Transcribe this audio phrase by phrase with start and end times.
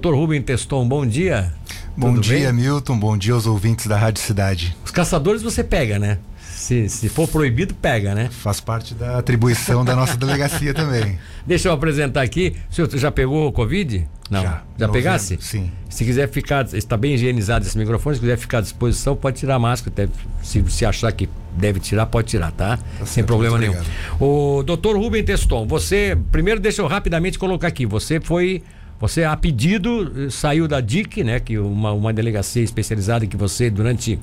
[0.00, 1.52] Doutor Rubem Teston, bom dia.
[1.96, 2.62] Bom Tudo dia, bem?
[2.62, 2.96] Milton.
[2.96, 4.76] Bom dia aos ouvintes da Rádio Cidade.
[4.84, 6.18] Os caçadores você pega, né?
[6.40, 8.28] Se, se for proibido, pega, né?
[8.30, 11.18] Faz parte da atribuição da nossa delegacia também.
[11.44, 12.54] Deixa eu apresentar aqui.
[12.70, 14.08] O senhor já pegou o Covid?
[14.30, 14.40] Não.
[14.40, 15.36] Já, já pegasse?
[15.40, 15.68] Sim.
[15.90, 19.56] Se quiser ficar, está bem higienizado esse microfone, se quiser ficar à disposição, pode tirar
[19.56, 19.92] a máscara.
[19.96, 20.12] Deve,
[20.44, 22.76] se, se achar que deve tirar, pode tirar, tá?
[22.76, 23.74] tá Sem problema nenhum.
[24.20, 28.62] O doutor Rubem Teston, você, primeiro deixa eu rapidamente colocar aqui, você foi
[29.00, 31.38] você, a pedido, saiu da DIC, né?
[31.38, 34.18] Que uma, uma delegacia especializada que você, durante.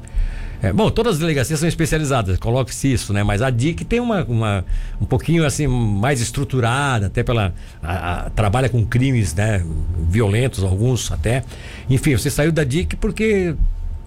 [0.61, 3.23] É, bom, todas as delegacias são especializadas, coloque-se isso, né?
[3.23, 4.65] Mas a DIC tem uma, uma,
[4.99, 7.53] um pouquinho assim mais estruturada, até pela.
[7.81, 9.63] A, a, trabalha com crimes né,
[10.09, 11.43] violentos, alguns até.
[11.89, 13.55] Enfim, você saiu da DIC porque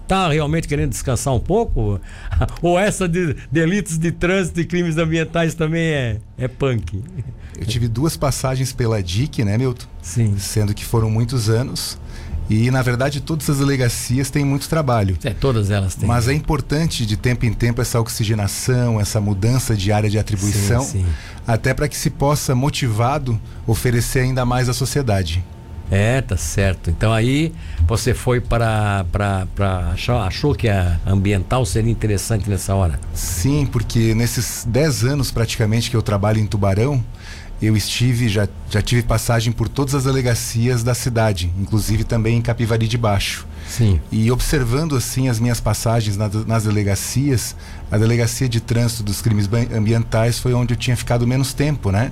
[0.03, 1.99] está realmente querendo descansar um pouco?
[2.61, 7.01] Ou essa de delitos de trânsito e crimes ambientais também é, é punk?
[7.59, 9.85] Eu tive duas passagens pela DIC, né, Milton?
[10.01, 10.35] Sim.
[10.37, 11.97] Sendo que foram muitos anos.
[12.49, 15.17] E, na verdade, todas as delegacias têm muito trabalho.
[15.23, 16.07] É, todas elas têm.
[16.07, 20.81] Mas é importante, de tempo em tempo, essa oxigenação, essa mudança de área de atribuição,
[20.81, 21.05] sim, sim.
[21.45, 25.43] até para que se possa, motivado, oferecer ainda mais à sociedade.
[25.91, 26.89] É, tá certo.
[26.89, 27.51] Então aí
[27.87, 29.05] você foi para.
[29.11, 29.47] para
[29.93, 32.99] achou, achou que a ambiental seria interessante nessa hora?
[33.13, 37.03] Sim, porque nesses 10 anos praticamente que eu trabalho em Tubarão,
[37.61, 42.41] eu estive, já, já tive passagem por todas as delegacias da cidade, inclusive também em
[42.41, 43.45] Capivari de Baixo.
[43.67, 43.99] Sim.
[44.11, 47.55] E observando assim as minhas passagens na, nas delegacias,
[47.91, 52.11] a delegacia de trânsito dos crimes ambientais foi onde eu tinha ficado menos tempo, né?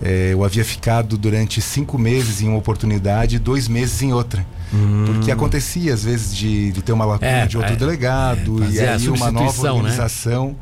[0.00, 4.46] É, eu havia ficado durante cinco meses em uma oportunidade e dois meses em outra.
[4.72, 5.04] Hum.
[5.06, 8.68] Porque acontecia, às vezes, de, de ter uma lacuna é, de outro é, delegado é,
[8.68, 9.70] e aí uma nova né?
[9.70, 10.54] organização né?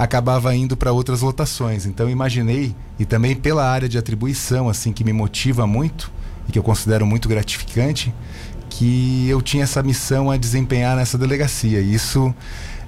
[0.00, 1.84] Acabava indo para outras lotações.
[1.84, 6.10] Então, imaginei, e também pela área de atribuição, assim, que me motiva muito
[6.48, 8.10] e que eu considero muito gratificante,
[8.70, 11.80] que eu tinha essa missão a desempenhar nessa delegacia.
[11.80, 12.34] E isso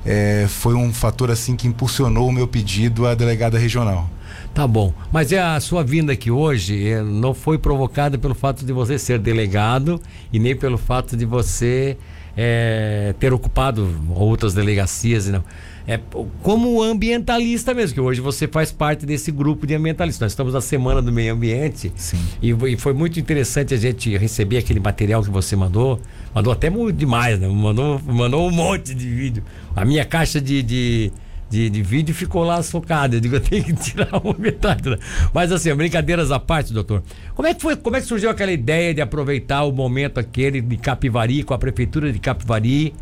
[0.07, 4.09] é, foi um fator assim que impulsionou o meu pedido à delegada regional.
[4.55, 4.95] Tá bom.
[5.13, 8.99] Mas é a sua vinda aqui hoje é, não foi provocada pelo fato de você
[8.99, 10.01] ser delegado
[10.33, 11.99] e nem pelo fato de você
[12.35, 15.29] é, ter ocupado outras delegacias.
[15.29, 15.45] Não.
[15.87, 15.99] É,
[16.43, 20.21] como ambientalista mesmo, que hoje você faz parte desse grupo de ambientalistas.
[20.21, 21.93] Nós estamos na Semana do Meio Ambiente.
[21.97, 22.19] Sim.
[22.41, 26.01] E, e foi muito interessante a gente receber aquele material que você mandou.
[26.35, 27.49] Mandou até muito demais, né?
[27.49, 29.45] Mandou, mandou um monte de vídeo.
[29.75, 31.13] A minha caixa de, de
[31.53, 33.17] de, de vídeo ficou lá socado.
[33.17, 34.89] Eu digo, eu tenho que tirar uma metade.
[34.89, 34.97] Né?
[35.35, 37.03] Mas assim, brincadeiras à parte, doutor.
[37.35, 37.77] Como é que foi?
[37.77, 41.59] Como é que surgiu aquela ideia de aproveitar o momento aquele de Capivari, com a
[41.59, 42.95] prefeitura de Capivari?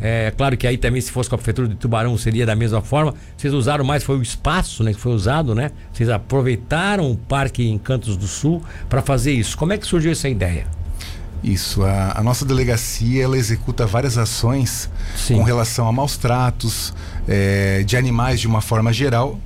[0.00, 2.80] É claro que aí também, se fosse com a prefeitura de Tubarão, seria da mesma
[2.80, 3.14] forma.
[3.36, 5.70] Vocês usaram mais, foi o espaço né, que foi usado, né?
[5.92, 9.56] Vocês aproveitaram o Parque Encantos do Sul para fazer isso.
[9.56, 10.66] Como é que surgiu essa ideia?
[11.42, 15.36] Isso, a, a, nossa delegacia ela executa várias ações Sim.
[15.36, 16.92] com relação a maus tratos
[17.28, 19.38] é, de animais de uma forma geral.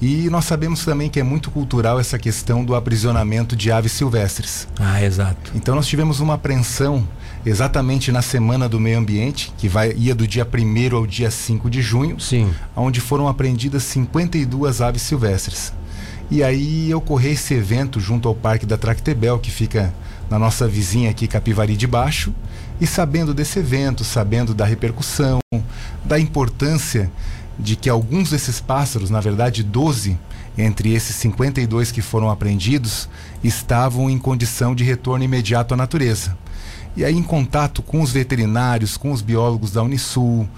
[0.00, 4.66] E nós sabemos também que é muito cultural essa questão do aprisionamento de aves silvestres.
[4.78, 5.52] Ah, exato.
[5.54, 7.06] Então nós tivemos uma apreensão
[7.44, 11.68] exatamente na Semana do Meio Ambiente, que vai, ia do dia 1 ao dia 5
[11.68, 12.52] de junho, Sim.
[12.76, 15.72] onde foram apreendidas 52 aves silvestres.
[16.30, 19.92] E aí ocorreu esse evento junto ao Parque da Tractebel, que fica
[20.30, 22.32] na nossa vizinha aqui, Capivari de Baixo,
[22.80, 25.40] e sabendo desse evento, sabendo da repercussão,
[26.04, 27.10] da importância
[27.58, 30.18] de que alguns desses pássaros, na verdade 12
[30.56, 33.08] entre esses 52 que foram apreendidos,
[33.42, 36.36] estavam em condição de retorno imediato à natureza.
[36.96, 40.48] E aí, em contato com os veterinários, com os biólogos da Unisul,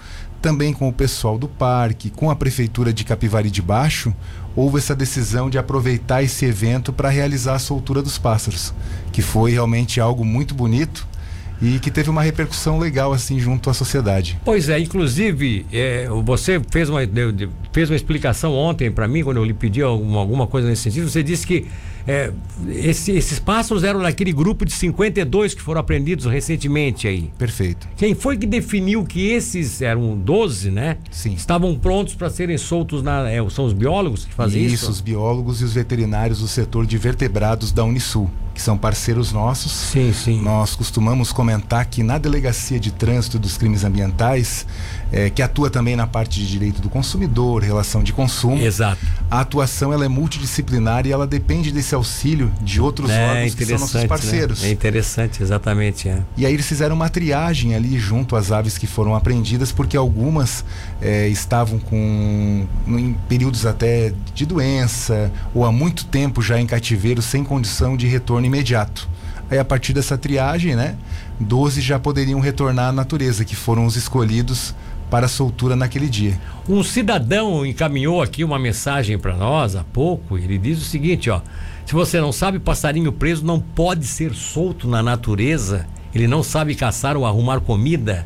[0.41, 4.13] também com o pessoal do parque, com a prefeitura de Capivari de Baixo,
[4.55, 8.73] houve essa decisão de aproveitar esse evento para realizar a soltura dos pássaros,
[9.11, 11.07] que foi realmente algo muito bonito
[11.61, 14.39] e que teve uma repercussão legal assim junto à sociedade.
[14.43, 16.99] Pois é, inclusive é, você fez uma,
[17.71, 21.09] fez uma explicação ontem para mim quando eu lhe pedi alguma, alguma coisa nesse sentido.
[21.09, 21.65] Você disse que
[22.07, 22.31] é,
[22.67, 27.31] esse, esses pássaros eram daquele grupo de 52 que foram apreendidos recentemente aí.
[27.37, 27.87] Perfeito.
[27.97, 30.97] Quem foi que definiu que esses eram 12, né?
[31.09, 31.33] Sim.
[31.33, 33.29] Estavam prontos para serem soltos na.
[33.29, 34.75] É, são os biólogos que fazem isso?
[34.75, 39.33] Isso, os biólogos e os veterinários do setor de vertebrados da Unisul que são parceiros
[39.33, 39.71] nossos.
[39.71, 40.41] Sim, sim.
[40.41, 44.65] Nós costumamos comentar que na Delegacia de Trânsito dos Crimes Ambientais,
[45.15, 48.61] é, que atua também na parte de direito do consumidor, relação de consumo.
[48.61, 48.99] Exato.
[49.31, 53.65] A atuação ela é multidisciplinar e ela depende desse auxílio de outros é, órgãos que
[53.65, 54.07] são nossos né?
[54.07, 54.61] parceiros.
[54.61, 54.67] Né?
[54.67, 56.09] É interessante, exatamente.
[56.09, 56.21] É.
[56.35, 60.65] E aí eles fizeram uma triagem ali junto às aves que foram apreendidas, porque algumas
[61.01, 67.21] é, estavam com em períodos até de doença ou há muito tempo já em cativeiro
[67.21, 69.07] sem condição de retorno imediato
[69.49, 70.95] Aí a partir dessa triagem, né,
[71.39, 74.73] 12 já poderiam retornar à natureza, que foram os escolhidos
[75.09, 76.39] para a soltura naquele dia.
[76.67, 80.37] Um cidadão encaminhou aqui uma mensagem para nós há pouco.
[80.37, 81.41] Ele diz o seguinte, ó:
[81.85, 85.87] se você não sabe, passarinho preso não pode ser solto na natureza.
[86.13, 88.25] Ele não sabe caçar ou arrumar comida.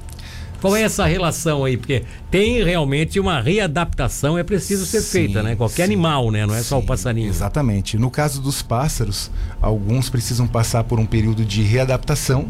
[0.62, 1.78] Qual é essa relação aí?
[1.78, 5.56] Porque tem realmente uma readaptação, é preciso ser sim, feita, né?
[5.56, 6.46] Qualquer sim, animal, né?
[6.46, 7.30] Não é sim, só o passarinho.
[7.30, 7.98] Exatamente.
[7.98, 9.32] No caso dos pássaros,
[9.62, 12.50] alguns precisam passar por um período de readaptação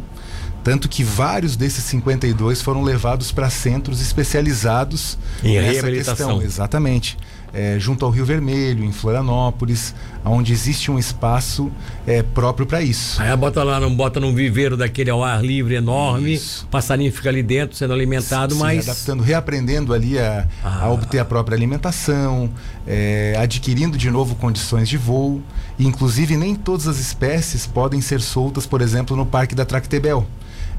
[0.64, 6.16] tanto que vários desses 52 foram levados para centros especializados em nessa reabilitação.
[6.16, 6.42] questão.
[6.42, 7.18] Exatamente.
[7.52, 11.72] É, junto ao Rio Vermelho, em Florianópolis, onde existe um espaço
[12.06, 13.20] é, próprio para isso.
[13.20, 16.68] Aí bota lá, não bota num viveiro daquele ao ar livre enorme, isso.
[16.70, 18.88] passarinho fica ali dentro sendo alimentado, mas.
[18.88, 20.84] adaptando, reaprendendo ali a, ah.
[20.84, 22.52] a obter a própria alimentação,
[22.86, 25.42] é, adquirindo de novo condições de voo.
[25.80, 30.28] inclusive, nem todas as espécies podem ser soltas, por exemplo, no Parque da Tractebel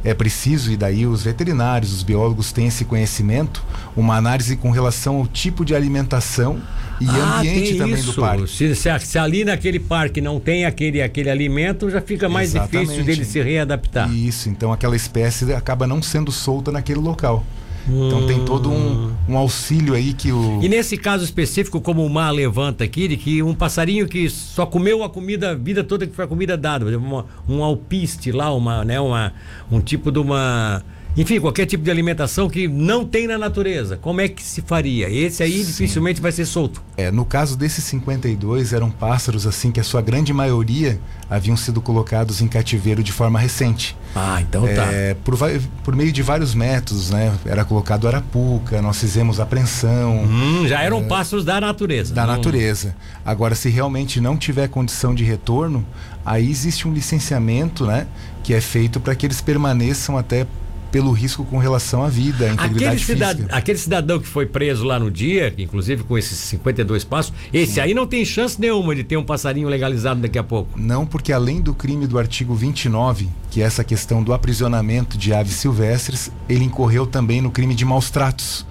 [0.05, 3.63] é preciso, e daí os veterinários, os biólogos têm esse conhecimento,
[3.97, 6.61] uma análise com relação ao tipo de alimentação
[7.01, 8.13] e ah, ambiente também isso.
[8.13, 8.49] do parque.
[8.49, 12.89] Se, se, se, ali naquele parque não tem aquele, aquele alimento, já fica mais Exatamente.
[12.89, 14.13] difícil dele se readaptar.
[14.13, 17.45] Isso, então aquela espécie acaba não sendo solta naquele local.
[17.89, 20.61] Então tem todo um, um, auxílio aí que o.
[20.63, 24.67] E nesse caso específico, como o Mar levanta aqui, de que um passarinho que só
[24.67, 28.53] comeu a comida a vida toda que foi a comida dada, uma, um alpiste lá,
[28.53, 29.33] uma, né, uma,
[29.71, 30.83] um tipo de uma
[31.17, 33.97] enfim, qualquer tipo de alimentação que não tem na natureza.
[33.97, 35.11] Como é que se faria?
[35.11, 35.65] Esse aí Sim.
[35.65, 36.83] dificilmente vai ser solto.
[36.97, 41.81] É, no caso desses 52, eram pássaros assim que a sua grande maioria haviam sido
[41.81, 43.97] colocados em cativeiro de forma recente.
[44.15, 44.93] Ah, então tá.
[44.93, 45.37] É, por,
[45.85, 47.33] por meio de vários métodos, né?
[47.45, 50.25] Era colocado arapuca, nós fizemos apreensão.
[50.25, 52.15] Hum, já eram é, pássaros da natureza.
[52.15, 52.29] Da hum.
[52.29, 52.95] natureza.
[53.25, 55.85] Agora, se realmente não tiver condição de retorno,
[56.25, 58.07] aí existe um licenciamento, né?
[58.43, 60.47] Que é feito para que eles permaneçam até
[60.91, 63.57] pelo risco com relação à vida, à integridade aquele física.
[63.57, 67.81] aquele cidadão que foi preso lá no dia, inclusive com esses 52 passos, esse Sim.
[67.81, 70.79] aí não tem chance nenhuma de ter um passarinho legalizado daqui a pouco.
[70.79, 75.33] Não, porque além do crime do artigo 29, que é essa questão do aprisionamento de
[75.33, 78.67] aves silvestres, ele incorreu também no crime de maus tratos.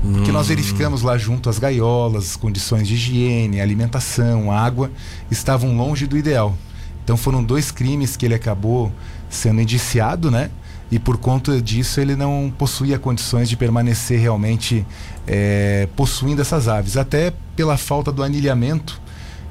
[0.00, 0.32] Porque hum.
[0.32, 4.90] nós verificamos lá junto as gaiolas, condições de higiene, alimentação, água,
[5.30, 6.56] estavam longe do ideal.
[7.04, 8.92] Então foram dois crimes que ele acabou
[9.28, 10.50] sendo indiciado, né?
[10.90, 14.84] E por conta disso ele não possuía condições de permanecer realmente
[15.26, 19.00] é, possuindo essas aves, até pela falta do anilhamento,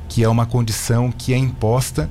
[0.09, 2.09] que é uma condição que é imposta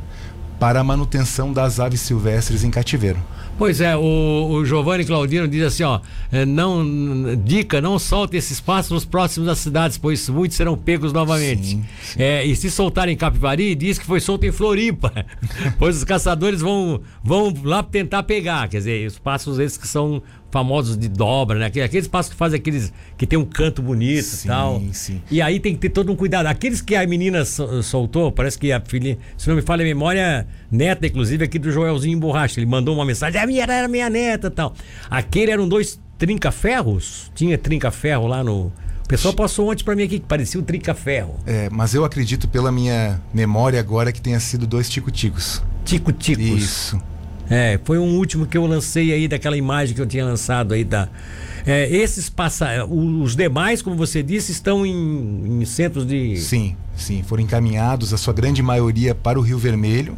[0.59, 3.19] para a manutenção das aves silvestres em cativeiro.
[3.59, 6.01] Pois é, o, o Giovanni Claudino diz assim, ó,
[6.31, 11.71] é, não, dica, não solte esses pássaros próximos das cidades, pois muitos serão pegos novamente.
[11.71, 12.23] Sim, sim.
[12.23, 15.13] É, e se soltarem em Capivari, diz que foi solto em Floripa,
[15.77, 20.23] pois os caçadores vão, vão lá tentar pegar, quer dizer, os pássaros esses que são
[20.51, 21.67] famosos de dobra, né?
[21.67, 24.83] Aqueles passos que fazem aqueles que tem um canto bonito e tal.
[24.93, 25.21] Sim.
[25.31, 26.47] E aí tem que ter todo um cuidado.
[26.47, 30.47] Aqueles que a menina soltou, parece que a filha, se não me falha a memória,
[30.71, 32.59] neta, inclusive, aqui do Joelzinho Borracha.
[32.59, 34.75] Ele mandou uma mensagem, a minha era minha neta tal.
[35.11, 37.31] Aquele eram dois trinca-ferros?
[37.35, 38.73] Tinha trinca-ferro lá no.
[39.05, 41.37] O pessoal passou ontem para mim aqui que parecia um trinca-ferro.
[41.47, 45.63] É, mas eu acredito pela minha memória agora que tenha sido dois tico-ticos.
[45.85, 46.63] Tico-ticos.
[46.63, 47.03] Isso.
[47.51, 50.85] É, foi um último que eu lancei aí daquela imagem que eu tinha lançado aí
[50.85, 51.09] da.
[51.67, 56.37] É, esses passa, os demais, como você disse, estão em, em centros de.
[56.37, 60.17] Sim, sim, foram encaminhados a sua grande maioria para o Rio Vermelho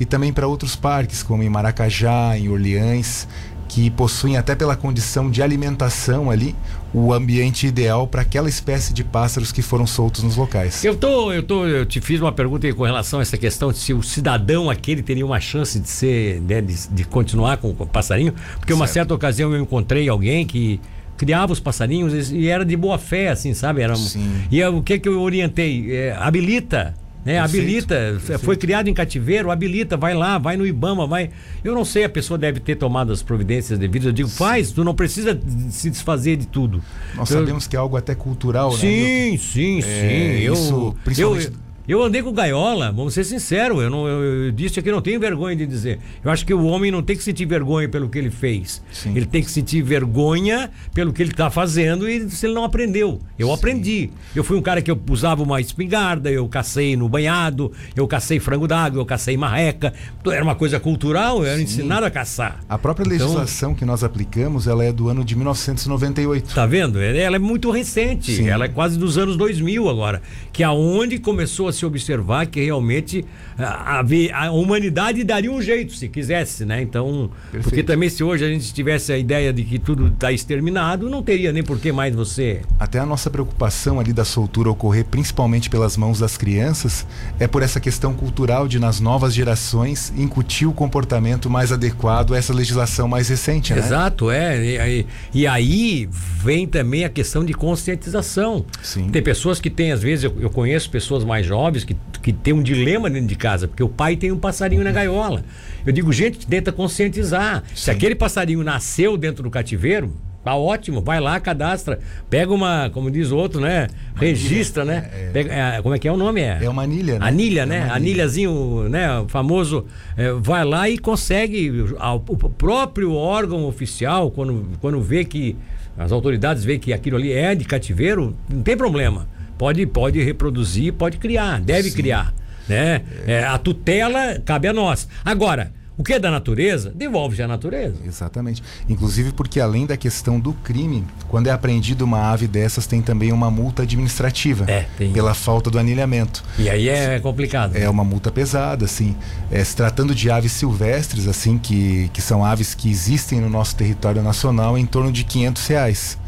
[0.00, 3.26] e também para outros parques, como em Maracajá, em Orleans,
[3.68, 6.56] que possuem até pela condição de alimentação ali
[6.92, 10.82] o ambiente ideal para aquela espécie de pássaros que foram soltos nos locais.
[10.82, 13.78] Eu tô, eu tô, eu te fiz uma pergunta com relação a essa questão de
[13.78, 17.86] se o cidadão aquele teria uma chance de ser, né, de, de continuar com o
[17.86, 18.74] passarinho, porque certo.
[18.74, 20.80] uma certa ocasião eu encontrei alguém que
[21.18, 23.82] criava os passarinhos e era de boa fé, assim, sabe?
[23.82, 24.44] Era, Sim.
[24.50, 25.94] E o que que eu orientei?
[25.94, 26.94] É, habilita
[27.24, 27.38] né?
[27.38, 28.44] Habilita, perfeito.
[28.44, 31.30] foi criado em cativeiro, habilita, vai lá, vai no Ibama, vai.
[31.62, 34.06] Eu não sei, a pessoa deve ter tomado as providências devidas.
[34.06, 35.38] Eu digo, faz, tu não precisa
[35.70, 36.82] se desfazer de tudo.
[37.14, 37.40] Nós eu...
[37.40, 39.30] sabemos que é algo até cultural, sim, né?
[39.30, 40.42] Sim, sim, é, sim.
[40.42, 41.46] Eu, isso, principalmente...
[41.46, 45.00] eu, eu andei com gaiola, vamos ser sinceros, eu, não, eu, eu disse aqui, não
[45.00, 45.98] tenho vergonha de dizer.
[46.22, 48.82] Eu acho que o homem não tem que sentir vergonha pelo que ele fez.
[48.92, 49.16] Sim.
[49.16, 53.20] Ele tem que sentir vergonha pelo que ele está fazendo e se ele não aprendeu.
[53.38, 53.54] Eu Sim.
[53.54, 54.10] aprendi.
[54.34, 58.40] Eu fui um cara que eu usava uma espingarda, eu cacei no banhado, eu cacei
[58.40, 59.92] frango d'água, eu cacei marreca.
[60.26, 61.62] Era uma coisa cultural, eu era Sim.
[61.62, 62.60] ensinado a caçar.
[62.68, 66.54] A própria então legislação então, que nós aplicamos, ela é do ano de 1998.
[66.54, 67.00] Tá vendo?
[67.00, 71.68] Ela é muito recente, ela é quase dos anos 2000 agora, que é aonde começou
[71.68, 73.24] a se observar que realmente
[73.58, 76.82] a, a, a humanidade daria um jeito se quisesse, né?
[76.82, 77.64] Então, Perfeito.
[77.64, 81.22] porque também se hoje a gente tivesse a ideia de que tudo está exterminado, não
[81.22, 82.62] teria nem por que mais você.
[82.78, 87.06] Até a nossa preocupação ali da soltura ocorrer principalmente pelas mãos das crianças
[87.38, 92.38] é por essa questão cultural de nas novas gerações incutir o comportamento mais adequado a
[92.38, 93.78] essa legislação mais recente, né?
[93.78, 94.88] Exato, é.
[94.88, 98.64] E, e aí vem também a questão de conscientização.
[98.82, 99.08] Sim.
[99.10, 102.52] Tem pessoas que têm, às vezes, eu, eu conheço pessoas mais jovens que, que têm
[102.54, 105.44] um dilema dentro de casa, porque o pai tem um passarinho na gaiola.
[105.84, 107.62] Eu digo, gente, tenta conscientizar.
[107.68, 107.74] Sim.
[107.74, 110.12] Se aquele passarinho nasceu dentro do cativeiro,
[110.48, 111.98] Tá ótimo, vai lá, cadastra.
[112.30, 113.88] Pega uma, como diz o outro, né?
[114.14, 115.10] Registra, né?
[115.12, 116.40] É, é, Pega, é, como é que é o nome?
[116.40, 117.26] É, é uma anilha, né?
[117.26, 117.88] Anilha, é né?
[117.90, 119.20] Anilhazinho, né?
[119.20, 119.84] O famoso.
[120.16, 121.70] É, vai lá e consegue.
[121.70, 125.54] O próprio órgão oficial, quando, quando vê que.
[125.98, 129.28] As autoridades veem que aquilo ali é de cativeiro, não tem problema.
[129.58, 131.96] Pode, pode reproduzir, pode criar, deve Sim.
[131.96, 132.34] criar.
[132.68, 133.02] Né?
[133.26, 135.08] É, a tutela cabe a nós.
[135.24, 137.96] Agora, o que é da natureza, devolve-se à natureza.
[138.06, 138.62] Exatamente.
[138.88, 143.32] Inclusive porque além da questão do crime, quando é apreendido uma ave dessas, tem também
[143.32, 144.64] uma multa administrativa.
[144.70, 145.12] É, tem.
[145.12, 146.44] Pela falta do anilhamento.
[146.56, 147.74] E aí é complicado.
[147.74, 149.16] É uma multa pesada, assim.
[149.50, 153.74] É, se tratando de aves silvestres, assim, que, que são aves que existem no nosso
[153.74, 156.18] território nacional, em torno de 500 reais.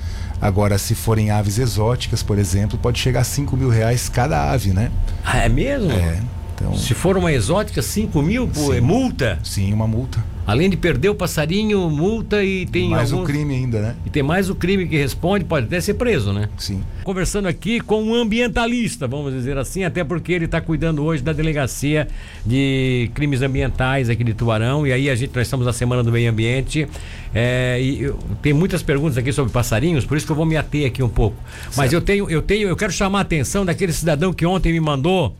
[0.40, 4.72] Agora, se forem aves exóticas, por exemplo, pode chegar a 5 mil reais cada ave,
[4.72, 4.90] né?
[5.24, 5.92] Ah, é mesmo?
[5.92, 6.20] É.
[6.54, 9.38] Então, Se for uma exótica, 5 mil por sim, multa?
[9.42, 10.22] Sim, uma multa.
[10.50, 12.88] Além de perder o passarinho, multa e tem.
[12.88, 13.28] Mais alguns...
[13.28, 13.94] o crime ainda, né?
[14.04, 16.48] E tem mais o crime que responde, pode até ser preso, né?
[16.58, 16.82] Sim.
[17.04, 21.32] Conversando aqui com um ambientalista, vamos dizer assim, até porque ele está cuidando hoje da
[21.32, 22.08] delegacia
[22.44, 24.84] de crimes ambientais aqui de Tubarão.
[24.84, 26.88] E aí a gente, nós estamos na Semana do Meio Ambiente.
[27.32, 30.56] É, e eu, tem muitas perguntas aqui sobre passarinhos, por isso que eu vou me
[30.56, 31.36] ater aqui um pouco.
[31.62, 31.76] Certo.
[31.76, 34.80] Mas eu tenho, eu tenho, eu quero chamar a atenção daquele cidadão que ontem me
[34.80, 35.36] mandou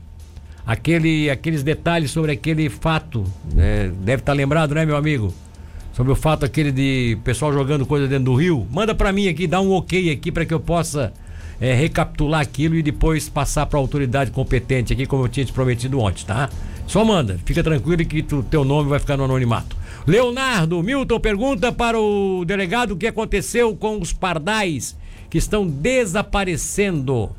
[0.71, 3.25] aquele, aqueles detalhes sobre aquele fato.
[3.53, 3.93] Né?
[4.03, 5.35] Deve estar tá lembrado, né, meu amigo?
[5.93, 8.65] Sobre o fato aquele de pessoal jogando coisa dentro do rio.
[8.71, 11.13] Manda para mim aqui, dá um ok aqui para que eu possa
[11.61, 15.53] é, recapitular aquilo e depois passar para a autoridade competente aqui, como eu tinha te
[15.53, 16.49] prometido ontem, tá?
[16.87, 19.77] Só manda, fica tranquilo que tu, teu nome vai ficar no anonimato.
[20.07, 24.97] Leonardo Milton pergunta para o delegado o que aconteceu com os pardais
[25.29, 27.31] que estão desaparecendo,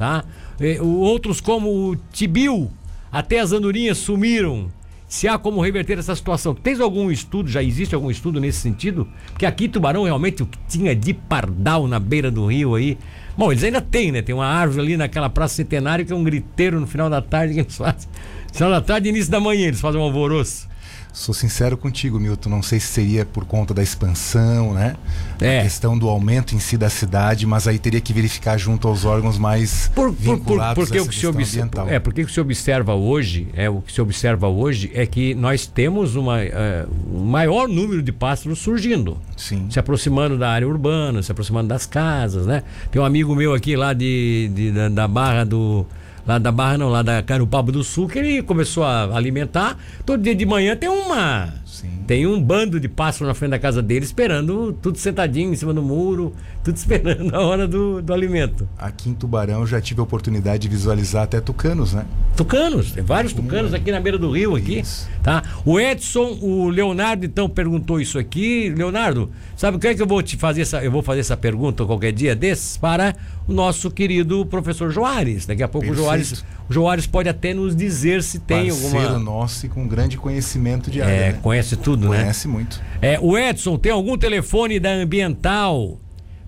[0.00, 0.24] tá?
[0.58, 2.70] É, outros como o Tibil,
[3.12, 4.68] até as andorinhas sumiram.
[5.06, 6.54] Se há como reverter essa situação.
[6.54, 9.06] Tens algum estudo, já existe algum estudo nesse sentido?
[9.32, 12.96] Porque aqui Tubarão realmente o que tinha de pardal na beira do rio aí.
[13.36, 14.22] Bom, eles ainda têm, né?
[14.22, 17.52] Tem uma árvore ali naquela praça centenária que é um griteiro no final da tarde
[17.54, 18.08] que eles fazem.
[18.52, 20.66] Final da tarde e início da manhã eles fazem um alvoroço.
[21.12, 22.48] Sou sincero contigo, Milton.
[22.50, 24.96] Não sei se seria por conta da expansão, né?
[25.40, 25.60] É.
[25.60, 29.04] A questão do aumento em si da cidade, mas aí teria que verificar junto aos
[29.04, 32.32] órgãos mais por, vinculados por, por, porque o que se observa, É, porque o que
[32.32, 36.88] se observa hoje, é o que se observa hoje é que nós temos uma, uh,
[37.12, 39.18] um maior número de pássaros surgindo.
[39.36, 39.66] Sim.
[39.70, 42.62] Se aproximando da área urbana, se aproximando das casas, né?
[42.90, 45.86] Tem um amigo meu aqui lá de, de da, da Barra do
[46.26, 49.76] lá da Barra não, lá da Carupaba do Sul, que ele começou a alimentar.
[50.04, 51.88] Todo dia de manhã tem uma Sim.
[52.06, 55.72] Tem um bando de pássaros na frente da casa dele esperando, tudo sentadinho em cima
[55.72, 58.68] do muro, tudo esperando a hora do, do alimento.
[58.76, 62.04] Aqui em Tubarão eu já tive a oportunidade de visualizar até tucanos, né?
[62.36, 65.08] Tucanos, tem vários tucanos aqui na beira do rio aqui, isso.
[65.22, 65.39] tá?
[65.64, 68.70] O Edson, o Leonardo então perguntou isso aqui.
[68.70, 71.36] Leonardo, sabe o que é que eu vou te fazer essa, eu vou fazer essa
[71.36, 73.14] pergunta qualquer dia desses para
[73.46, 75.44] o nosso querido professor Joares.
[75.44, 76.02] Daqui a pouco Perfeito.
[76.02, 79.86] o Joares, o Joares pode até nos dizer se tem Parceiro alguma nosso e com
[79.86, 81.12] grande conhecimento de área.
[81.12, 81.38] É, né?
[81.42, 82.22] conhece tudo, conhece né?
[82.22, 82.80] Conhece muito.
[83.02, 85.98] É, o Edson tem algum telefone da Ambiental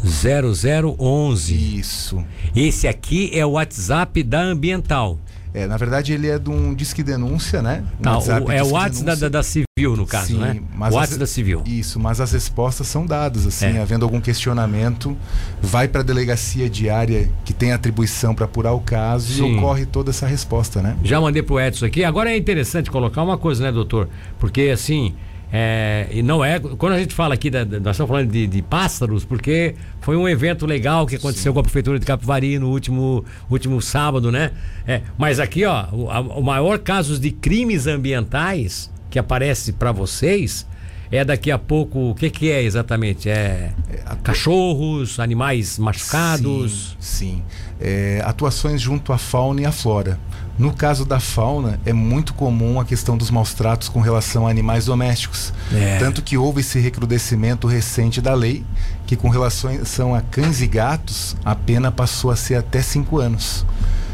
[0.05, 1.79] 0011.
[1.79, 2.23] Isso.
[2.55, 5.19] Esse aqui é o WhatsApp da Ambiental.
[5.57, 7.83] É, na verdade, ele é de um disque denúncia, né?
[7.99, 10.61] Um tá, o, é o WhatsApp da, da, da, Civil, no caso, Sim, né?
[10.75, 11.63] Mas o WhatsApp da Civil.
[11.65, 13.81] Isso, mas as respostas são dadas, assim, é.
[13.81, 15.17] havendo algum questionamento,
[15.63, 19.55] vai para a delegacia diária que tem atribuição para apurar o caso Sim.
[19.55, 20.95] e ocorre toda essa resposta, né?
[21.03, 22.05] Já mandei pro Edson aqui.
[22.05, 24.11] Agora é interessante colocar uma coisa, né, doutor?
[24.39, 25.15] Porque, assim,
[25.53, 26.59] É, e não é.
[26.59, 30.29] Quando a gente fala aqui, da, nós estamos falando de, de, pássaros, porque foi um
[30.29, 31.55] evento legal que aconteceu Sim.
[31.55, 34.51] com a Prefeitura de Capivari no último, último sábado, né?
[34.87, 39.93] É, mas aqui, ó, o, a, o maior caso de crimes ambientais que aparece para
[39.93, 40.67] vocês
[41.11, 42.11] é daqui a pouco.
[42.11, 43.29] O que, que é exatamente?
[43.29, 46.97] É, é cachorros, animais machucados?
[46.99, 47.43] Sim, sim.
[47.81, 50.19] É, atuações junto à fauna e à flora.
[50.59, 54.51] No caso da fauna, é muito comum a questão dos maus tratos com relação a
[54.51, 55.53] animais domésticos.
[55.73, 55.99] É.
[55.99, 58.65] Tanto que houve esse recrudescimento recente da lei,
[59.07, 63.67] que com relação a cães e gatos, a pena passou a ser até cinco anos.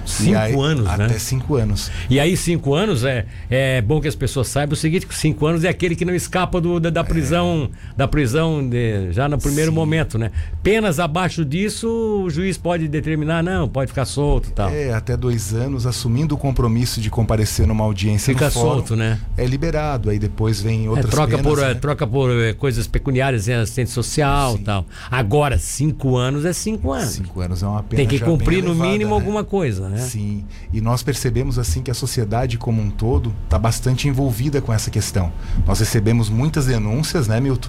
[0.04, 1.04] Cinco aí, anos, até né?
[1.06, 1.90] Até cinco anos.
[2.08, 5.64] E aí, cinco anos, é, é bom que as pessoas saibam o seguinte: cinco anos
[5.64, 7.96] é aquele que não escapa do, da, da prisão, é.
[7.96, 9.76] da prisão de, já no primeiro Sim.
[9.76, 10.30] momento, né?
[10.62, 11.88] Penas abaixo disso,
[12.24, 14.70] o juiz pode determinar, não, pode ficar solto tal.
[14.70, 19.18] É, até dois anos, assumindo o compromisso de comparecer numa audiência Fica fórum, solto, né?
[19.36, 21.74] É liberado, aí depois vem é, outras é, troca penas, por né?
[21.74, 23.56] Troca por é, coisas pecuniárias, né?
[23.60, 24.64] assistente social Sim.
[24.64, 24.86] tal.
[25.10, 27.10] Agora, cinco anos é cinco anos.
[27.10, 29.16] Cinco anos é uma pena Tem que cumprir no mínimo né?
[29.16, 29.98] alguma coisa, né?
[29.98, 30.44] Sim.
[30.72, 34.90] E nós percebemos assim que a sociedade como um todo está bastante envolvida com essa
[34.90, 35.30] questão.
[35.66, 37.68] Nós recebemos muitas denúncias, né, Milton?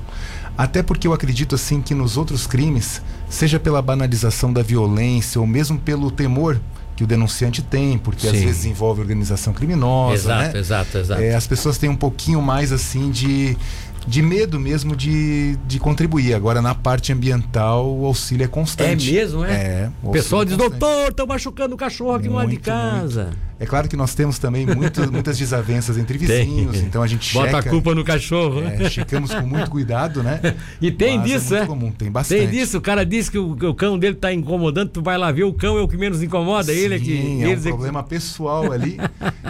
[0.57, 5.45] Até porque eu acredito assim que nos outros crimes, seja pela banalização da violência ou
[5.45, 6.59] mesmo pelo temor
[6.95, 8.35] que o denunciante tem, porque Sim.
[8.35, 10.13] às vezes envolve organização criminosa.
[10.13, 10.59] Exato, né?
[10.59, 11.21] exato, exato.
[11.21, 13.57] É, as pessoas têm um pouquinho mais assim de
[14.07, 16.33] de medo mesmo de, de contribuir.
[16.33, 19.09] Agora, na parte ambiental, o auxílio é constante.
[19.09, 19.51] É mesmo, é?
[19.51, 19.91] É.
[20.01, 23.25] O pessoal é diz, doutor, estão machucando o cachorro aqui no lado de casa.
[23.25, 23.52] Muito.
[23.59, 26.85] É claro que nós temos também muito, muitas desavenças entre vizinhos, tem.
[26.85, 28.61] então a gente Bota a culpa no cachorro.
[28.63, 30.39] É, checamos com muito cuidado, né?
[30.81, 31.57] E tem Mas é disso, é?
[31.59, 32.39] Muito comum, tem bastante.
[32.39, 35.31] Tem disso, o cara disse que o, o cão dele está incomodando, tu vai lá
[35.31, 37.43] ver, o cão é o que menos incomoda, Sim, ele é que...
[37.43, 38.09] é um problema é que...
[38.09, 38.97] pessoal ali,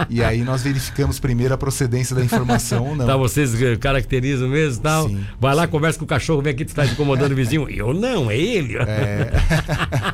[0.08, 3.06] e aí nós verificamos primeiro a procedência da informação ou não.
[3.06, 5.08] Tá, vocês caracterizam mesmo e tal?
[5.08, 5.68] Sim, vai lá, sim.
[5.68, 7.68] conversa com o cachorro, vem aqui, tu está incomodando o vizinho.
[7.68, 8.76] Eu não, é ele.
[8.76, 9.32] É.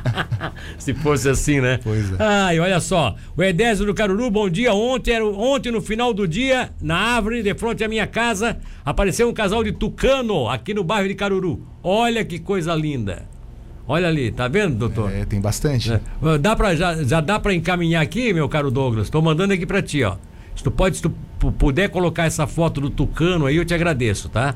[0.81, 1.79] Se fosse assim, né?
[1.83, 2.15] Pois é.
[2.17, 6.27] Ai, olha só, o Edésio do Caruru, bom dia, ontem, era, ontem no final do
[6.27, 10.83] dia, na árvore de frente à minha casa, apareceu um casal de tucano aqui no
[10.83, 11.61] bairro de Caruru.
[11.83, 13.29] Olha que coisa linda.
[13.87, 15.11] Olha ali, tá vendo, doutor?
[15.11, 15.93] É, tem bastante.
[15.93, 15.99] É.
[16.39, 19.05] Dá pra, já, já dá para encaminhar aqui, meu caro Douglas?
[19.05, 20.15] Estou mandando aqui para ti, ó.
[20.55, 21.11] Se tu pode, se tu
[21.59, 24.55] puder colocar essa foto do tucano aí, eu te agradeço, tá?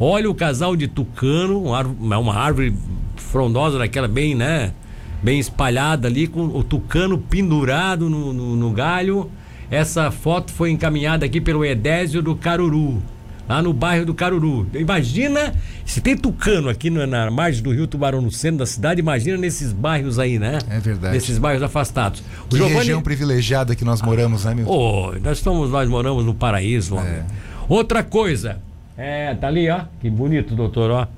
[0.00, 1.82] Olha o casal de tucano, uma,
[2.16, 2.74] uma árvore
[3.16, 4.72] frondosa daquela bem, né?
[5.22, 9.30] Bem espalhada ali, com o tucano pendurado no, no, no galho
[9.70, 13.02] essa foto foi encaminhada aqui pelo Edésio do Caruru,
[13.48, 14.66] lá no bairro do Caruru.
[14.74, 19.00] Imagina, se tem tucano aqui na, na margem do Rio Tubarão, no centro da cidade,
[19.00, 20.58] imagina nesses bairros aí, né?
[20.70, 21.14] É verdade.
[21.14, 22.22] Nesses bairros afastados.
[22.44, 22.78] O que Giovani...
[22.78, 24.68] região privilegiada que nós moramos, né, meu?
[24.68, 27.24] Oh, nós, estamos, nós moramos no paraíso, é.
[27.68, 28.60] Outra coisa,
[28.96, 31.08] é, tá ali, ó, que bonito, doutor, ó.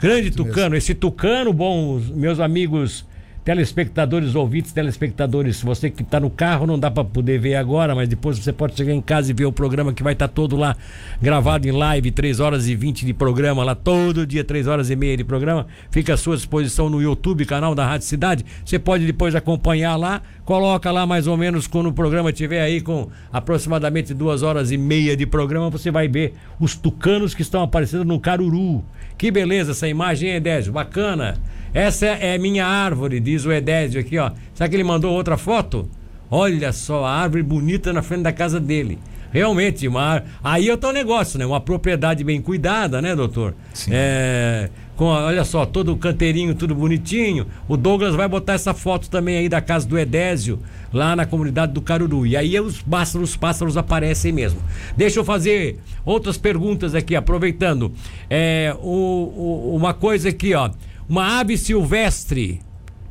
[0.00, 0.74] Grande Muito tucano, mesmo.
[0.76, 3.06] esse tucano, bom, meus amigos
[3.44, 8.08] telespectadores, ouvintes, telespectadores, você que está no carro não dá para poder ver agora, mas
[8.08, 10.56] depois você pode chegar em casa e ver o programa que vai estar tá todo
[10.56, 10.76] lá
[11.20, 14.96] gravado em live, 3 horas e 20 de programa lá, todo dia 3 horas e
[14.96, 15.66] meia de programa.
[15.90, 18.44] Fica à sua disposição no YouTube, canal da Rádio Cidade.
[18.64, 22.80] Você pode depois acompanhar lá, coloca lá mais ou menos quando o programa tiver aí
[22.80, 27.62] com aproximadamente duas horas e meia de programa, você vai ver os tucanos que estão
[27.62, 28.84] aparecendo no Caruru.
[29.18, 30.72] Que beleza essa imagem, hein, Edésio?
[30.72, 31.38] Bacana.
[31.74, 34.30] Essa é minha árvore, diz o Edésio aqui, ó.
[34.54, 35.88] Será que ele mandou outra foto?
[36.30, 38.98] Olha só, a árvore bonita na frente da casa dele.
[39.32, 41.46] Realmente, uma, aí é o teu negócio, né?
[41.46, 43.54] Uma propriedade bem cuidada, né, doutor?
[43.72, 43.90] Sim.
[43.94, 47.46] É, com, olha só, todo o canteirinho, tudo bonitinho.
[47.66, 50.58] O Douglas vai botar essa foto também aí da casa do Edésio,
[50.92, 52.26] lá na comunidade do Caruru.
[52.26, 54.60] E aí os pássaros, os pássaros aparecem mesmo.
[54.94, 57.90] Deixa eu fazer outras perguntas aqui, aproveitando.
[58.28, 60.70] É, o, o, uma coisa aqui, ó.
[61.12, 62.62] Uma ave silvestre.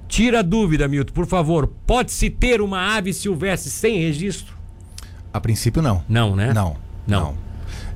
[0.07, 1.67] Tira a dúvida, Milton, por favor.
[1.85, 4.55] Pode-se ter uma ave silvestre sem registro?
[5.31, 6.03] A princípio, não.
[6.09, 6.51] Não, né?
[6.51, 6.77] Não.
[7.05, 7.19] Não.
[7.19, 7.37] não.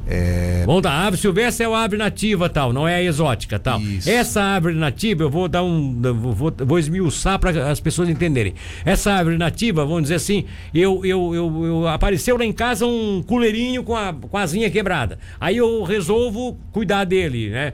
[0.07, 0.63] É...
[0.65, 3.79] Bom, tá, a ave silvestre é uma árvore nativa, tal, não é a exótica, tal.
[3.81, 4.09] Isso.
[4.09, 8.53] Essa árvore nativa, eu vou dar um, vou, vou esmiuçar para as pessoas entenderem.
[8.83, 13.23] Essa árvore nativa, vamos dizer assim, eu, eu, eu, eu, apareceu lá em casa um
[13.25, 15.17] culeirinho com a, com a asinha quebrada.
[15.39, 17.73] Aí eu resolvo cuidar dele, né?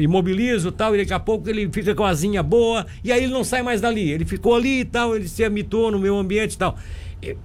[0.00, 3.32] Imobilizo, tal, e daqui a pouco ele fica com a asinha boa e aí ele
[3.32, 4.10] não sai mais dali.
[4.10, 6.76] Ele ficou ali e tal, ele se habitou no meu ambiente e tal.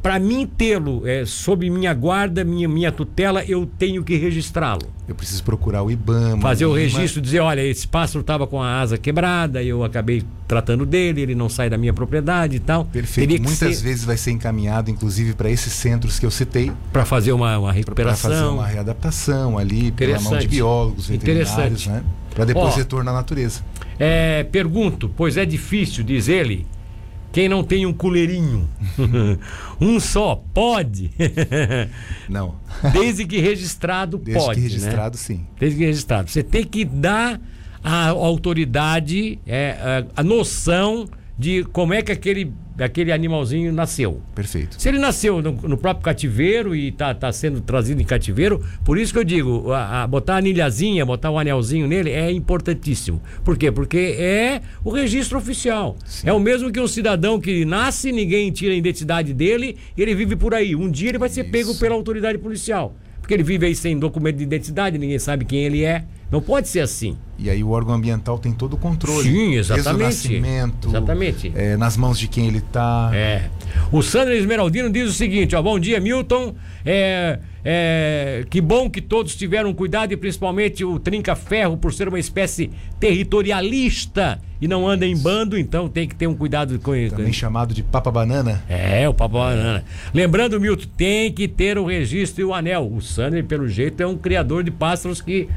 [0.01, 4.93] Para mim tê-lo é, sob minha guarda, minha, minha tutela, eu tenho que registrá-lo.
[5.07, 6.41] Eu preciso procurar o IBAMA.
[6.41, 10.85] Fazer o registro, dizer, olha, esse pássaro estava com a asa quebrada, eu acabei tratando
[10.85, 12.85] dele, ele não sai da minha propriedade e tal.
[12.85, 13.41] Perfeito.
[13.41, 13.83] Muitas ser...
[13.83, 16.71] vezes vai ser encaminhado, inclusive, para esses centros que eu citei.
[16.91, 18.29] Para fazer uma, uma recuperação.
[18.29, 22.03] Para fazer uma readaptação ali, pela mão de biólogos, veterinários, né?
[22.33, 23.61] Para depois retornar à natureza.
[23.99, 26.65] É, pergunto, pois é difícil, diz ele,
[27.33, 28.69] quem não tem um coleirinho?
[29.81, 31.09] um só, pode?
[32.29, 32.55] não.
[32.93, 34.61] Desde que registrado, Desde pode.
[34.61, 35.23] Desde que registrado, né?
[35.23, 35.47] sim.
[35.59, 36.29] Desde que registrado.
[36.29, 37.41] Você tem que dar
[37.83, 44.21] à autoridade é, a noção de como é que aquele, aquele animalzinho nasceu.
[44.35, 44.79] Perfeito.
[44.79, 48.97] Se ele nasceu no, no próprio cativeiro e está tá sendo trazido em cativeiro, por
[48.97, 53.21] isso que eu digo, a, a, botar a anilhazinha, botar um anelzinho nele é importantíssimo.
[53.43, 53.71] Por quê?
[53.71, 55.97] Porque é o registro oficial.
[56.05, 56.29] Sim.
[56.29, 60.35] É o mesmo que um cidadão que nasce, ninguém tira a identidade dele, ele vive
[60.35, 60.75] por aí.
[60.75, 61.51] Um dia ele vai ser isso.
[61.51, 62.95] pego pela autoridade policial.
[63.23, 66.03] Porque ele vive aí sem documento de identidade, ninguém sabe quem ele é.
[66.29, 67.15] Não pode ser assim.
[67.39, 69.31] E aí o órgão ambiental tem todo o controle.
[69.31, 69.97] Sim, exatamente.
[69.97, 71.53] Desde nascimento, exatamente.
[71.55, 73.11] É, nas mãos de quem ele está.
[73.13, 73.49] É.
[73.93, 76.53] O Sandro Esmeraldino diz o seguinte: ó, bom dia, Milton.
[76.85, 82.19] É, é, que bom que todos tiveram cuidado e principalmente o trinca-ferro por ser uma
[82.19, 87.15] espécie territorialista e não anda em bando, então tem que ter um cuidado com isso.
[87.15, 88.63] Também chamado de papa-banana.
[88.67, 89.83] É, o papa-banana.
[90.13, 92.89] Lembrando, Milton, tem que ter o registro e o anel.
[92.89, 95.49] O Sandro, pelo jeito, é um criador de pássaros que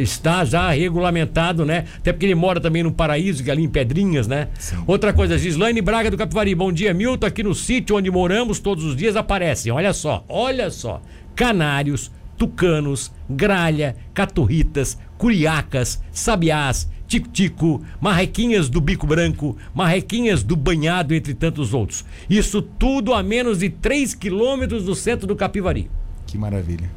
[0.00, 1.84] está já regulamentado, né?
[1.96, 4.48] Até porque ele mora também no Paraíso, que ali em Pedrinhas, né?
[4.58, 4.76] Sim.
[4.86, 6.54] Outra coisa, Gislaine Braga do Capivari.
[6.54, 7.26] Bom dia, Milton.
[7.26, 11.00] Aqui no sítio onde moramos todos os dias aparecem, olha só, olha só,
[11.34, 21.34] canários, tucanos, gralha, caturritas, curiacas, sabiás, tico-tico, marrequinhas do bico branco, marrequinhas do banhado, entre
[21.34, 22.04] tantos outros.
[22.28, 25.90] Isso tudo a menos de 3 quilômetros do centro do Capivari.
[26.26, 26.90] Que maravilha.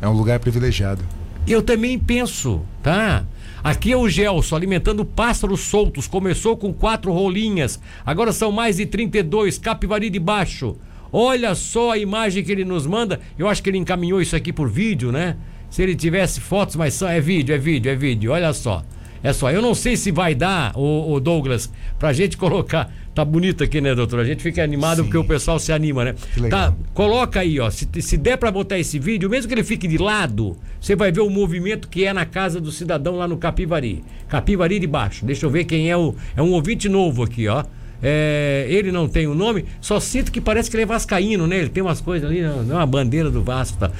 [0.00, 1.02] É um lugar privilegiado.
[1.46, 3.24] Eu também penso, tá?
[3.62, 6.06] Aqui é o Gelson alimentando pássaros soltos.
[6.06, 10.76] Começou com quatro rolinhas, agora são mais de 32, capivari de baixo.
[11.12, 13.20] Olha só a imagem que ele nos manda.
[13.38, 15.36] Eu acho que ele encaminhou isso aqui por vídeo, né?
[15.70, 18.32] Se ele tivesse fotos, mas são, é vídeo, é vídeo, é vídeo.
[18.32, 18.84] Olha só.
[19.22, 19.50] É só.
[19.50, 22.92] Eu não sei se vai dar, o, o Douglas, pra gente colocar.
[23.14, 24.20] Tá bonito aqui, né, doutor?
[24.20, 25.04] A gente fica animado Sim.
[25.04, 26.14] porque o pessoal se anima, né?
[26.50, 27.70] Tá, coloca aí, ó.
[27.70, 31.10] Se, se der para botar esse vídeo, mesmo que ele fique de lado, você vai
[31.10, 34.04] ver o movimento que é na casa do cidadão lá no Capivari.
[34.28, 35.24] Capivari de baixo.
[35.24, 36.14] Deixa eu ver quem é o.
[36.36, 37.64] É um ouvinte novo aqui, ó.
[38.08, 41.44] É, ele não tem o um nome, só sinto que parece que ele é vascaíno,
[41.44, 41.58] né?
[41.58, 43.76] Ele tem umas coisas ali, não, é uma bandeira do Vasco.
[43.78, 43.90] Tá.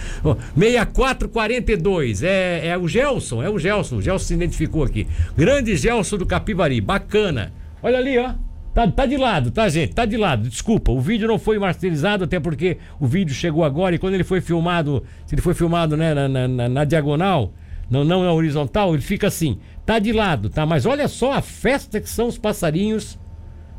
[0.57, 5.09] 6442, é, é o Gelson, é o Gelson, o Gelson se identificou aqui.
[5.37, 7.53] Grande Gelson do Capivari, bacana.
[7.83, 8.35] Olha ali, ó.
[8.73, 9.93] Tá, tá de lado, tá, gente?
[9.93, 10.49] Tá de lado.
[10.49, 14.23] Desculpa, o vídeo não foi masterizado, até porque o vídeo chegou agora e quando ele
[14.23, 17.53] foi filmado, se ele foi filmado né, na, na, na, na diagonal,
[17.91, 19.59] não, não na horizontal, ele fica assim.
[19.85, 20.65] Tá de lado, tá?
[20.65, 23.19] Mas olha só a festa que são os passarinhos.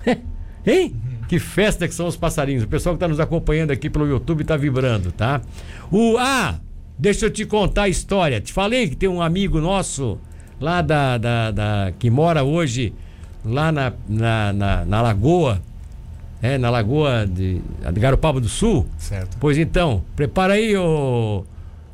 [0.65, 0.95] hein?
[1.27, 2.63] Que festa que são os passarinhos.
[2.63, 5.41] O pessoal que está nos acompanhando aqui pelo YouTube está vibrando, tá?
[5.91, 6.59] O Ah,
[6.97, 8.39] deixa eu te contar a história.
[8.39, 10.17] Te falei que tem um amigo nosso
[10.59, 12.93] lá da, da, da que mora hoje
[13.43, 15.61] lá na, na, na, na Lagoa,
[16.41, 17.61] é, na Lagoa de,
[17.93, 18.85] de Garopaba do Sul.
[18.97, 19.37] Certo.
[19.39, 21.43] Pois então, prepara aí, ô.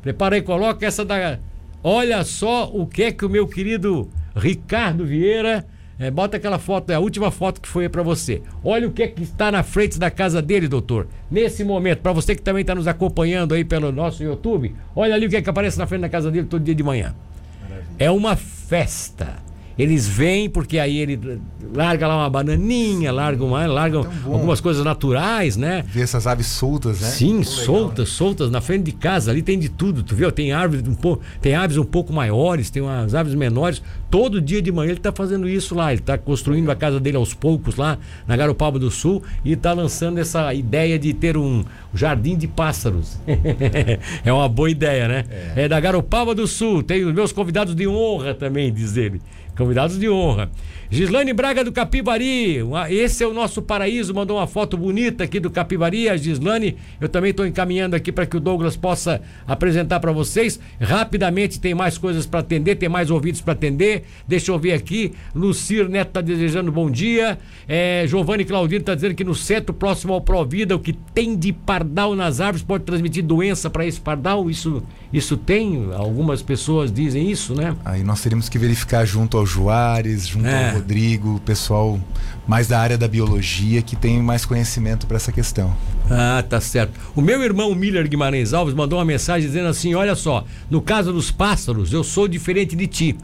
[0.02, 1.38] Prepara aí, coloca essa da.
[1.82, 5.66] Olha só o que é que o meu querido Ricardo Vieira.
[5.98, 8.42] É, bota aquela foto, é a última foto que foi para você.
[8.64, 11.06] Olha o que é que está na frente da casa dele, doutor.
[11.30, 15.26] Nesse momento, para você que também está nos acompanhando aí pelo nosso YouTube, olha ali
[15.26, 17.14] o que é que aparece na frente da casa dele todo dia de manhã.
[17.62, 17.86] Maravilha.
[17.98, 19.36] É uma festa.
[19.78, 21.40] Eles vêm porque aí ele
[21.74, 25.84] larga lá uma bananinha, larga, uma, larga algumas coisas naturais, né?
[25.88, 27.08] Ver essas aves soltas, né?
[27.08, 28.06] Sim, soltas, legal, né?
[28.06, 29.30] soltas na frente de casa.
[29.30, 30.30] Ali tem de tudo, tu viu?
[30.30, 33.82] Tem árvores um pouco, tem aves um pouco maiores, tem umas aves menores.
[34.10, 35.92] Todo dia de manhã ele está fazendo isso lá.
[35.92, 39.72] Ele está construindo a casa dele aos poucos lá na Garopaba do Sul e está
[39.72, 43.18] lançando essa ideia de ter um jardim de pássaros.
[44.24, 45.24] é uma boa ideia, né?
[45.56, 45.64] É.
[45.64, 46.82] é da Garopaba do Sul.
[46.82, 49.20] Tem os meus convidados de honra também, diz ele.
[49.56, 50.50] Convidados de honra.
[50.90, 52.58] Gislaine Braga do Capivari,
[52.90, 56.08] esse é o nosso paraíso, mandou uma foto bonita aqui do Capivari.
[56.08, 60.60] A Gislaine, eu também estou encaminhando aqui para que o Douglas possa apresentar para vocês.
[60.80, 64.04] Rapidamente tem mais coisas para atender, tem mais ouvidos para atender.
[64.26, 65.12] Deixa eu ver aqui.
[65.34, 67.38] Lucir Neto está desejando bom dia.
[67.66, 71.52] É, Giovanni Claudino está dizendo que no centro próximo ao Provida, o que tem de
[71.84, 74.48] pardal nas árvores pode transmitir doença para esse pardal.
[74.48, 75.90] Isso, isso tem?
[75.94, 77.76] Algumas pessoas dizem isso, né?
[77.84, 80.68] Aí nós teríamos que verificar junto ao Juarez, junto É.
[80.70, 82.00] ao Rodrigo, pessoal
[82.46, 85.74] mais da área da biologia que tem mais conhecimento para essa questão.
[86.10, 86.92] Ah, tá certo.
[87.14, 91.12] O meu irmão Miller Guimarães Alves mandou uma mensagem dizendo assim: Olha só, no caso
[91.12, 93.16] dos pássaros, eu sou diferente de ti.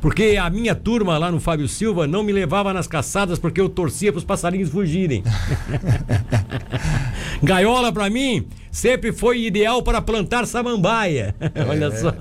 [0.00, 3.68] Porque a minha turma lá no Fábio Silva não me levava nas caçadas porque eu
[3.68, 5.22] torcia para os passarinhos fugirem.
[7.42, 11.34] Gaiola para mim sempre foi ideal para plantar samambaia.
[11.68, 12.14] Olha só.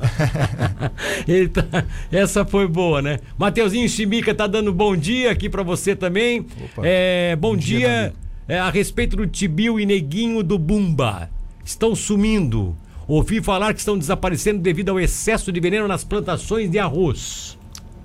[1.28, 3.20] Ele tá- Essa foi boa, né?
[3.38, 6.42] Mateuzinho Chimica tá dando bom dia aqui para você também.
[6.42, 6.82] Opa.
[6.84, 8.00] É, bom, dia, dia.
[8.02, 8.16] amigo.
[8.48, 11.30] É, a respeito do Tibio e Neguinho do Bumba.
[11.64, 12.76] Estão sumindo.
[13.08, 17.59] Ouvi falar que estão desaparecendo devido ao excesso de veneno nas plantações de arroz.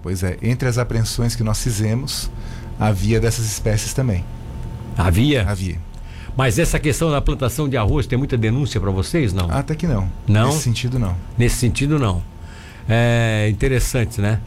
[0.05, 2.31] Pois é, entre as apreensões que nós fizemos,
[2.79, 4.23] havia dessas espécies também.
[4.99, 5.49] Havia?
[5.49, 5.79] Havia.
[6.37, 9.51] Mas essa questão da plantação de arroz tem muita denúncia para vocês, não?
[9.51, 10.07] Até que não.
[10.29, 10.49] Não?
[10.49, 11.17] Nesse sentido, não.
[11.39, 12.23] Nesse sentido, não.
[12.87, 14.41] É interessante, né?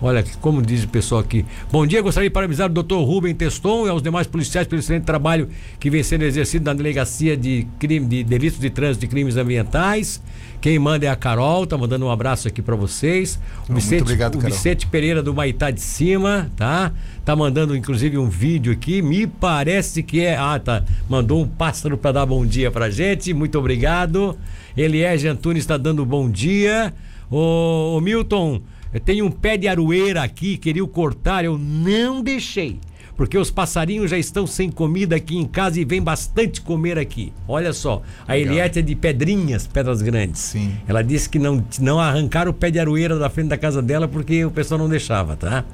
[0.00, 1.44] Olha, como diz o pessoal aqui.
[1.72, 5.02] Bom dia, gostaria de parabenizar o doutor Rubem Teston e aos demais policiais pelo excelente
[5.04, 5.48] trabalho
[5.80, 10.22] que vem sendo exercido na Delegacia de, crime, de Delitos de Trânsito e Crimes Ambientais.
[10.60, 13.34] Quem manda é a Carol, tá mandando um abraço aqui para vocês.
[13.34, 14.56] O Oh, muito Vicente, obrigado, o Carol.
[14.56, 16.92] Vicente Pereira do Maitá de Cima, tá?
[17.24, 19.02] Tá mandando inclusive um vídeo aqui.
[19.02, 20.36] Me parece que é.
[20.36, 20.84] Ah, tá.
[21.08, 23.34] Mandou um pássaro para dar bom dia pra gente.
[23.34, 24.36] Muito obrigado.
[24.76, 26.94] Eliege Antunes está dando bom dia.
[27.30, 28.60] Ô, ô, Milton,
[29.04, 32.78] tem um pé de aroeira aqui, queria cortar, eu não deixei.
[33.18, 37.32] Porque os passarinhos já estão sem comida aqui em casa e vem bastante comer aqui.
[37.48, 38.52] Olha só, a Legal.
[38.52, 40.40] Eliette é de Pedrinhas, Pedras Grandes.
[40.40, 40.72] Sim.
[40.86, 44.06] Ela disse que não, não arrancaram o pé de aroeira da frente da casa dela
[44.06, 45.64] porque o pessoal não deixava, tá?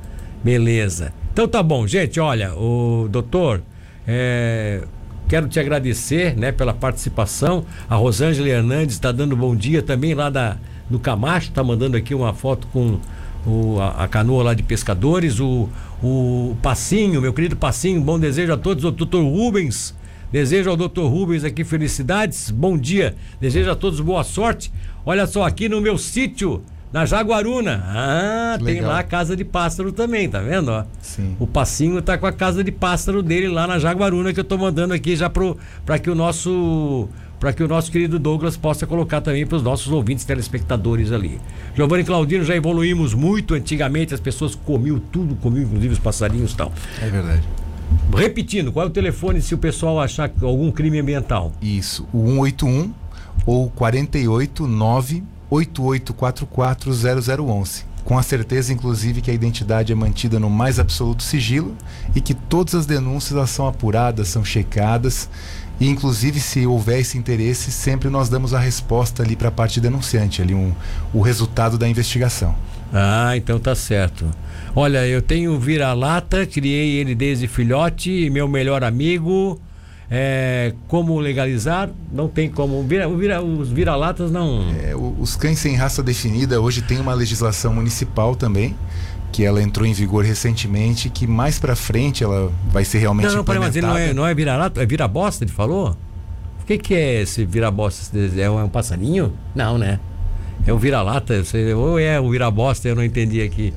[0.42, 1.12] Beleza.
[1.34, 3.60] Então tá bom, gente, olha, o doutor,
[4.06, 4.82] é,
[5.28, 7.66] quero te agradecer, né, pela participação.
[7.90, 10.56] A Rosângela Hernandes está dando bom dia também lá da,
[10.88, 12.98] do Camacho, tá mandando aqui uma foto com
[13.46, 15.68] o, a, a canoa lá de pescadores, o,
[16.02, 19.94] o Passinho, meu querido Passinho, bom desejo a todos, o doutor Rubens.
[20.32, 21.02] Desejo ao Dr.
[21.02, 23.14] Rubens aqui felicidades, bom dia.
[23.40, 24.72] Desejo a todos boa sorte.
[25.06, 26.60] Olha só, aqui no meu sítio,
[26.92, 27.84] na Jaguaruna.
[27.86, 30.70] Ah, tem lá a casa de pássaro também, tá vendo?
[30.72, 30.84] Ó?
[31.00, 31.36] Sim.
[31.38, 34.58] O Passinho tá com a casa de pássaro dele lá na Jaguaruna que eu tô
[34.58, 37.08] mandando aqui já pro para que o nosso
[37.44, 41.38] para que o nosso querido Douglas possa colocar também para os nossos ouvintes telespectadores ali.
[41.74, 43.52] Giovanni e Claudino já evoluímos muito.
[43.52, 46.72] Antigamente as pessoas comiam tudo, comiam inclusive os passarinhos e tal.
[47.02, 47.42] É verdade.
[48.16, 51.52] Repetindo, qual é o telefone se o pessoal achar algum crime ambiental?
[51.60, 52.94] Isso, o 181
[53.44, 56.94] ou 489 8844
[57.44, 57.93] 0011.
[58.04, 61.74] Com a certeza, inclusive, que a identidade é mantida no mais absoluto sigilo
[62.14, 65.28] e que todas as denúncias são apuradas, são checadas.
[65.80, 69.80] E, inclusive, se houver esse interesse, sempre nós damos a resposta ali para a parte
[69.80, 70.72] denunciante, ali um,
[71.12, 72.54] o resultado da investigação.
[72.92, 74.30] Ah, então tá certo.
[74.76, 79.60] Olha, eu tenho vira-lata, criei ele desde filhote, meu melhor amigo.
[80.16, 81.90] É, como legalizar?
[82.12, 82.80] Não tem como.
[82.84, 84.64] Vira, vira- os vira-latas não.
[84.84, 88.76] É, os cães sem raça definida hoje tem uma legislação municipal também,
[89.32, 93.36] que ela entrou em vigor recentemente, que mais para frente ela vai ser realmente Não,
[93.38, 94.14] não, peraí, mas ele não é, implementada.
[94.22, 95.96] não é vira-lata, é vira-bosta, ele falou?
[96.62, 98.16] O que, que é esse vira-bosta?
[98.38, 99.32] É um, é um passarinho?
[99.52, 99.98] Não, né?
[100.64, 101.42] É um vira-lata,
[101.76, 103.74] ou é o vira-bosta, eu não entendi aqui.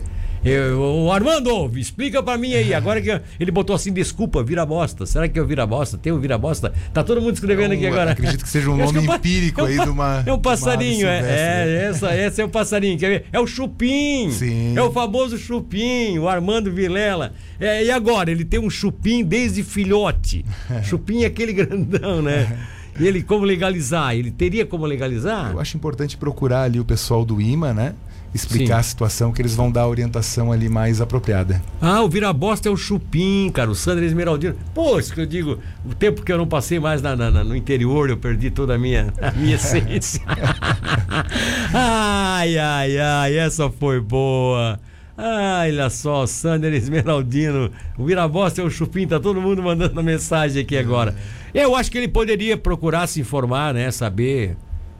[0.50, 2.74] Eu, o Armando, explica pra mim aí.
[2.74, 5.06] Agora que ele botou assim, desculpa, vira-bosta.
[5.06, 5.98] Será que é o vira-bosta?
[5.98, 6.74] Tem o vira-bosta?
[6.94, 8.12] Tá todo mundo escrevendo aqui agora.
[8.12, 10.24] acredito que seja um nome é empírico é um aí de uma.
[10.26, 11.20] É um passarinho, é.
[11.20, 11.86] silvestre, É, né?
[11.90, 12.98] essa, esse é o passarinho.
[12.98, 13.26] Quer ver?
[13.32, 14.32] É o chupim.
[14.32, 14.78] Sim.
[14.78, 17.34] É o famoso chupim, o Armando Vilela.
[17.60, 18.30] É, e agora?
[18.32, 20.46] Ele tem um chupim desde filhote.
[20.84, 22.58] chupim é aquele grandão, né?
[23.00, 24.16] E ele, como legalizar?
[24.16, 25.52] Ele teria como legalizar?
[25.52, 27.94] Eu acho importante procurar ali o pessoal do IMA, né?
[28.38, 28.80] Explicar Sim.
[28.80, 31.62] a situação que eles vão dar a orientação ali mais apropriada.
[31.82, 34.56] Ah, o vira-bosta é o chupim, cara, o Sandro Esmeraldino.
[34.74, 37.56] Pô, isso que eu digo, o tempo que eu não passei mais na- na- no
[37.56, 40.22] interior, eu perdi toda a minha, a minha essência.
[41.74, 44.80] ai, ai, ai, essa foi boa.
[45.18, 50.62] Ai, olha só, Sander Esmeraldino, o vira-bosta é o chupim, tá todo mundo mandando mensagem
[50.62, 51.16] aqui agora.
[51.54, 54.56] Eu acho que ele poderia procurar se informar, né, saber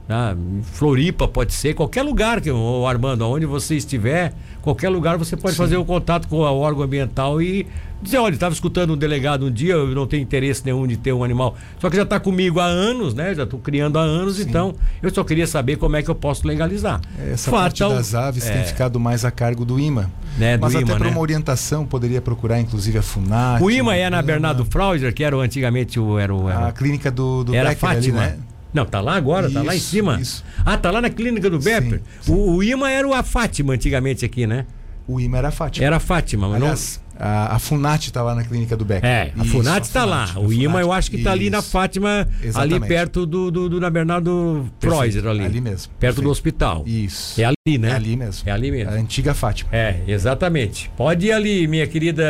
[0.10, 0.36] ah,
[0.74, 5.56] Floripa pode ser, qualquer lugar, que o Armando, aonde você estiver, qualquer lugar você pode
[5.56, 7.68] fazer o contato com o órgão ambiental e
[8.02, 11.12] dizer, olha, estava escutando um delegado um dia, eu não tenho interesse nenhum de ter
[11.14, 13.34] um animal, só que já está comigo há anos, né?
[13.34, 16.48] Já estou criando há anos, então eu só queria saber como é que eu posso
[16.48, 17.02] legalizar.
[17.20, 20.12] Essa Falta parte o- das aves é, tem ficado mais a cargo do IMA.
[20.38, 21.10] Né, Mas até para né?
[21.10, 23.62] uma orientação poderia procurar inclusive a FUNAT.
[23.64, 26.72] O IMA é na IMA, Bernardo Frauser, que era antigamente o era o, era A
[26.72, 28.20] clínica do, do Era Becker ali, Fátima.
[28.22, 28.38] né?
[28.74, 30.20] Não, tá lá agora, tá lá em Isso, cima.
[30.20, 30.44] isso.
[30.66, 32.02] Ah, tá lá na clínica do Bepper.
[32.22, 32.32] sim.
[32.34, 34.66] O, o IMA era o a Fátima antigamente aqui, né?
[35.08, 35.86] O IMA era a Fátima.
[35.86, 39.10] Era a Fátima, mas Aliás, a, a Funat está lá na clínica do Becker.
[39.10, 40.34] É, a Isso, Funat está lá.
[40.38, 41.70] O IMA eu acho que está ali na isso.
[41.70, 42.88] Fátima, ali Exatamente.
[42.88, 45.46] perto do, do, do na Bernardo Preuser ali.
[45.46, 45.94] Ali mesmo.
[45.98, 46.30] Perto do Perfeito.
[46.30, 46.84] hospital.
[46.86, 47.40] Isso.
[47.40, 47.90] É ali, né?
[47.92, 48.50] É ali mesmo.
[48.50, 48.92] É ali mesmo.
[48.92, 49.70] A antiga Fátima.
[49.72, 50.92] É, exatamente.
[50.98, 52.26] Pode ir ali, minha querida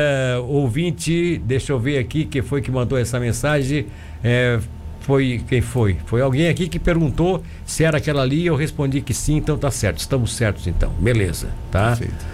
[0.48, 1.42] ouvinte.
[1.46, 3.88] Deixa eu ver aqui quem foi que mandou essa mensagem.
[4.24, 4.60] É,
[5.08, 5.96] foi quem foi?
[6.06, 8.46] Foi alguém aqui que perguntou se era aquela ali.
[8.46, 10.00] Eu respondi que sim, então tá certo.
[10.00, 10.92] Estamos certos então.
[11.00, 11.96] Beleza, tá?
[11.96, 12.26] Perfeito.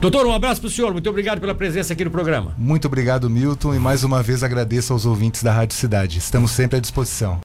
[0.00, 0.92] Doutor, um abraço pro senhor.
[0.92, 2.54] Muito obrigado pela presença aqui no programa.
[2.56, 6.18] Muito obrigado, Milton, e mais uma vez agradeço aos ouvintes da Rádio Cidade.
[6.18, 7.40] Estamos sempre à disposição.